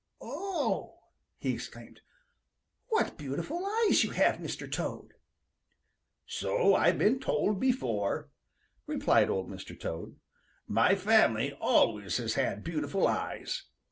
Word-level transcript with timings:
"Oh!" 0.19 0.97
he 1.37 1.53
exclaimed, 1.53 2.01
"what 2.87 3.19
beautiful 3.19 3.63
eyes 3.63 4.03
you 4.03 4.09
have, 4.09 4.37
Mr. 4.37 4.65
Toad!" 4.67 5.13
"So 6.25 6.73
I've 6.73 6.97
been 6.97 7.19
told 7.19 7.59
before," 7.59 8.31
replied 8.87 9.29
Old 9.29 9.47
Mr. 9.47 9.79
Toad. 9.79 10.15
"My 10.65 10.95
family 10.95 11.53
always 11.61 12.17
has 12.17 12.33
had 12.33 12.63
beautiful 12.63 13.07
eyes. 13.07 13.65